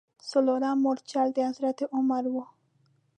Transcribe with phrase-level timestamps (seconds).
[0.29, 2.35] څلورم مورچل د حضرت عمر و.